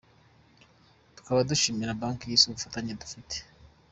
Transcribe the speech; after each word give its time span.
Tukaba 1.15 1.47
dushimira 1.49 1.97
Banki 1.99 2.25
y’Isi 2.27 2.45
ubufatanye 2.47 2.93
dufite.” 3.01 3.35